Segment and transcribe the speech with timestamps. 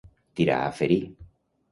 [0.39, 0.99] Tirar a ferir.